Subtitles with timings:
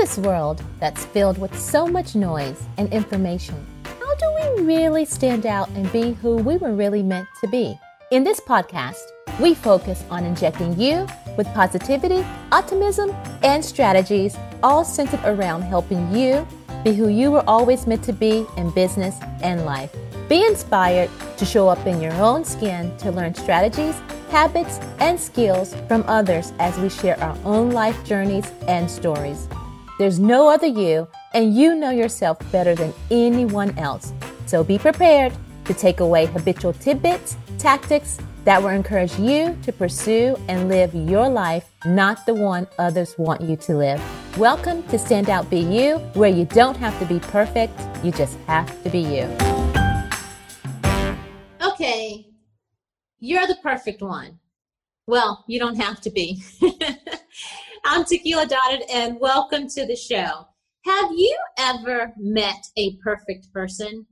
[0.00, 3.54] this world that's filled with so much noise and information,
[3.84, 7.78] how do we really stand out and be who we were really meant to be?
[8.10, 9.02] In this podcast,
[9.38, 11.06] we focus on injecting you
[11.36, 16.48] with positivity, optimism, and strategies, all centered around helping you
[16.82, 19.94] be who you were always meant to be in business and life.
[20.30, 23.96] Be inspired to show up in your own skin to learn strategies,
[24.30, 29.46] habits, and skills from others as we share our own life journeys and stories.
[30.00, 34.14] There's no other you, and you know yourself better than anyone else.
[34.46, 35.30] So be prepared
[35.66, 41.28] to take away habitual tidbits, tactics that will encourage you to pursue and live your
[41.28, 44.02] life, not the one others want you to live.
[44.38, 48.38] Welcome to Stand Out Be You, where you don't have to be perfect, you just
[48.46, 49.24] have to be you.
[51.60, 52.26] Okay,
[53.18, 54.38] you're the perfect one.
[55.06, 56.42] Well, you don't have to be.
[57.84, 60.46] I'm Tequila Doddard, and welcome to the show.
[60.84, 64.06] Have you ever met a perfect person?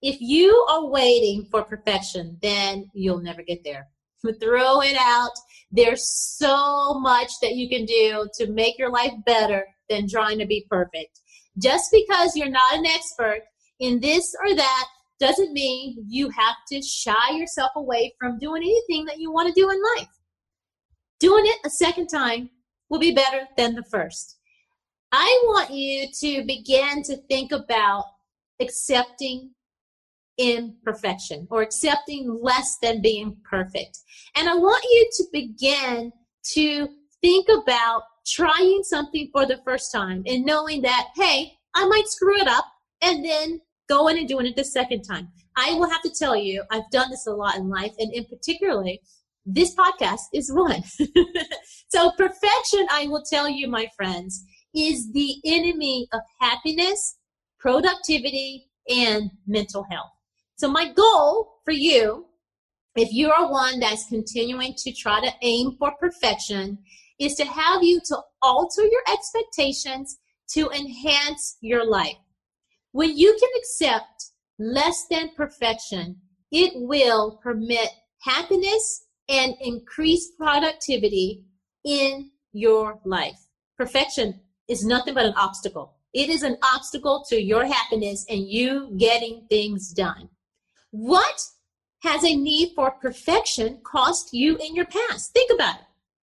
[0.00, 3.88] If you are waiting for perfection, then you'll never get there.
[4.40, 5.32] Throw it out.
[5.72, 10.46] There's so much that you can do to make your life better than trying to
[10.46, 11.20] be perfect.
[11.60, 13.40] Just because you're not an expert
[13.80, 14.86] in this or that
[15.18, 19.60] doesn't mean you have to shy yourself away from doing anything that you want to
[19.60, 20.08] do in life.
[21.18, 22.50] Doing it a second time
[22.90, 24.36] will be better than the first.
[25.12, 28.04] I want you to begin to think about
[28.60, 29.52] accepting
[30.38, 33.98] imperfection or accepting less than being perfect.
[34.36, 36.12] And I want you to begin
[36.54, 36.88] to
[37.20, 42.36] think about trying something for the first time and knowing that, hey, I might screw
[42.36, 42.64] it up
[43.02, 45.28] and then going and doing it the second time.
[45.56, 48.24] I will have to tell you, I've done this a lot in life, and in
[48.24, 49.00] particularly,
[49.46, 50.82] this podcast is one.
[51.88, 57.16] so, perfection, I will tell you, my friends, is the enemy of happiness,
[57.58, 60.10] productivity, and mental health.
[60.56, 62.26] So, my goal for you,
[62.96, 66.78] if you are one that's continuing to try to aim for perfection,
[67.18, 70.18] is to have you to alter your expectations
[70.52, 72.16] to enhance your life.
[72.92, 76.16] When you can accept less than perfection,
[76.50, 77.88] it will permit
[78.22, 81.44] happiness and increase productivity
[81.84, 83.38] in your life.
[83.78, 85.94] Perfection is nothing but an obstacle.
[86.12, 90.28] It is an obstacle to your happiness and you getting things done.
[90.90, 91.40] What
[92.02, 95.32] has a need for perfection cost you in your past?
[95.32, 95.86] Think about it.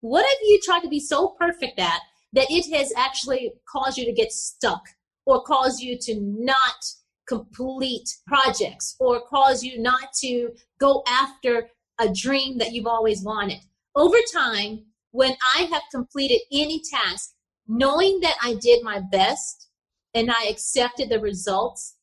[0.00, 2.00] What have you tried to be so perfect at
[2.32, 4.82] that it has actually caused you to get stuck
[5.26, 6.84] or cause you to not
[7.28, 11.68] complete projects or cause you not to go after
[12.00, 13.60] a dream that you've always wanted.
[13.94, 17.34] Over time, when I have completed any task,
[17.68, 19.68] knowing that I did my best
[20.14, 21.96] and I accepted the results,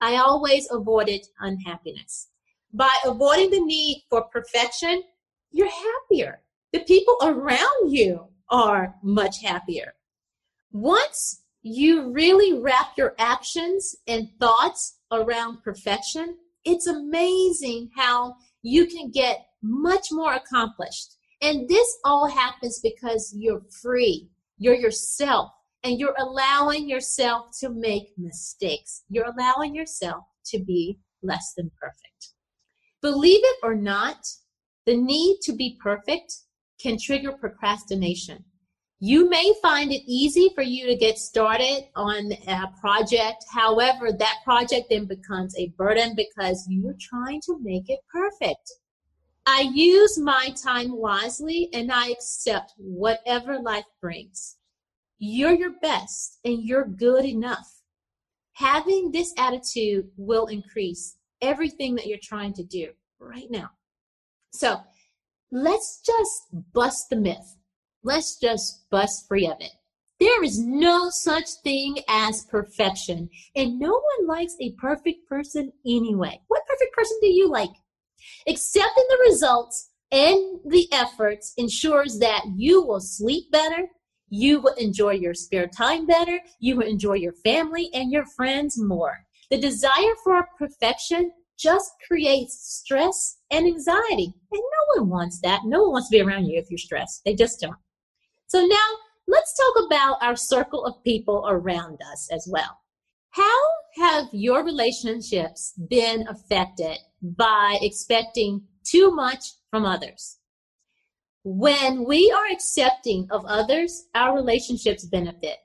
[0.00, 2.28] I always avoided unhappiness.
[2.72, 5.02] By avoiding the need for perfection,
[5.50, 6.40] you're happier.
[6.72, 9.94] The people around you are much happier.
[10.72, 19.10] Once you really wrap your actions and thoughts around perfection, it's amazing how you can
[19.10, 21.16] get much more accomplished.
[21.40, 24.28] And this all happens because you're free,
[24.58, 25.50] you're yourself,
[25.82, 29.02] and you're allowing yourself to make mistakes.
[29.08, 32.34] You're allowing yourself to be less than perfect.
[33.00, 34.24] Believe it or not,
[34.86, 36.32] the need to be perfect
[36.80, 38.44] can trigger procrastination.
[39.04, 43.44] You may find it easy for you to get started on a project.
[43.52, 48.70] However, that project then becomes a burden because you're trying to make it perfect.
[49.44, 54.58] I use my time wisely and I accept whatever life brings.
[55.18, 57.82] You're your best and you're good enough.
[58.52, 63.70] Having this attitude will increase everything that you're trying to do right now.
[64.52, 64.80] So
[65.50, 67.56] let's just bust the myth
[68.02, 69.72] let's just bust free of it.
[70.20, 76.40] There is no such thing as perfection, and no one likes a perfect person anyway.
[76.46, 77.70] What perfect person do you like?
[78.46, 83.88] Accepting the results and the efforts ensures that you will sleep better,
[84.28, 88.78] you will enjoy your spare time better, you will enjoy your family and your friends
[88.78, 89.24] more.
[89.50, 94.34] The desire for perfection just creates stress and anxiety.
[94.52, 95.60] And no one wants that.
[95.64, 97.22] No one wants to be around you if you're stressed.
[97.24, 97.76] They just don't.
[98.52, 98.88] So now
[99.28, 102.80] let's talk about our circle of people around us as well.
[103.30, 103.60] How
[103.96, 110.36] have your relationships been affected by expecting too much from others?
[111.44, 115.56] When we are accepting of others, our relationships benefit.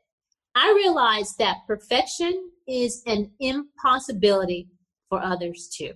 [0.56, 4.70] I realize that perfection is an impossibility
[5.10, 5.92] for others too.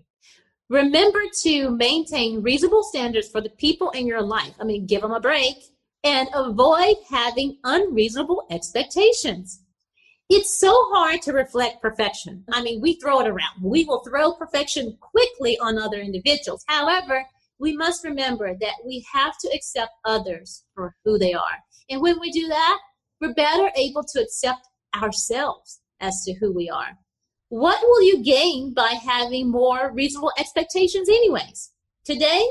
[0.70, 4.56] Remember to maintain reasonable standards for the people in your life.
[4.60, 5.56] I mean, give them a break
[6.04, 9.62] and avoid having unreasonable expectations.
[10.30, 12.46] It's so hard to reflect perfection.
[12.52, 13.62] I mean, we throw it around.
[13.62, 16.64] We will throw perfection quickly on other individuals.
[16.68, 17.26] However,
[17.60, 21.60] we must remember that we have to accept others for who they are.
[21.90, 22.80] And when we do that,
[23.20, 26.98] we're better able to accept ourselves as to who we are.
[27.50, 31.72] What will you gain by having more reasonable expectations, anyways?
[32.06, 32.42] Today,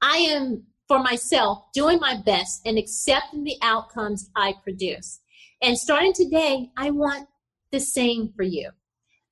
[0.00, 5.20] I am for myself doing my best and accepting the outcomes I produce.
[5.62, 7.28] And starting today, I want
[7.70, 8.70] the same for you.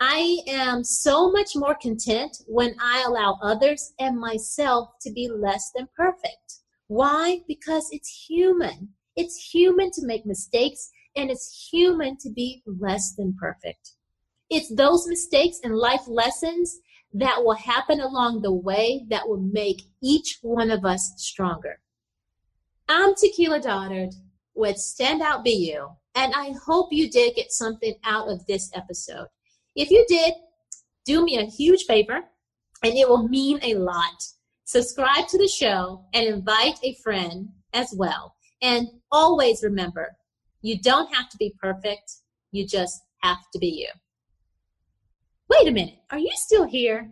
[0.00, 5.70] I am so much more content when I allow others and myself to be less
[5.76, 6.58] than perfect.
[6.88, 7.42] Why?
[7.46, 8.88] Because it's human.
[9.14, 13.92] It's human to make mistakes and it's human to be less than perfect.
[14.50, 16.80] It's those mistakes and life lessons
[17.14, 21.78] that will happen along the way that will make each one of us stronger.
[22.88, 24.14] I'm Tequila Doddard
[24.54, 28.70] with Stand Out Be You, and I hope you did get something out of this
[28.74, 29.26] episode.
[29.76, 30.34] If you did,
[31.04, 32.20] do me a huge favor,
[32.82, 34.24] and it will mean a lot.
[34.64, 38.34] Subscribe to the show and invite a friend as well.
[38.62, 40.16] And always remember,
[40.62, 42.12] you don't have to be perfect,
[42.52, 43.88] you just have to be you.
[45.52, 47.08] Wait a minute, are you still here?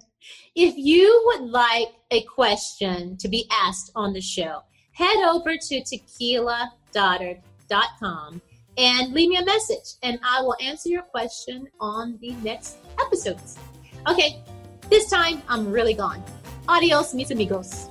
[0.54, 5.82] If you would like a question to be asked on the show, head over to
[5.82, 8.40] tequiladoddard.com
[8.78, 13.58] and leave me a message, and I will answer your question on the next episodes.
[14.08, 14.42] Okay,
[14.88, 16.24] this time I'm really gone.
[16.66, 17.90] Adios, mis amigos.